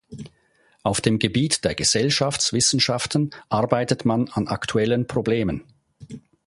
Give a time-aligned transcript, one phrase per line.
[0.81, 5.63] Auf dem Gebiet der Gesellschaftswissenschaften arbeitet man an aktuellen Problemen.